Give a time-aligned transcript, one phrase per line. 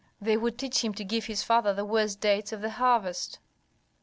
[0.19, 3.37] They would teach him to give his father the worst dates of the harvest."